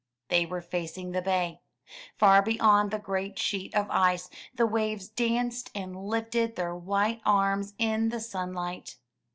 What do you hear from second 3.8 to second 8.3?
ice, the waves danced and lifted their white arms in the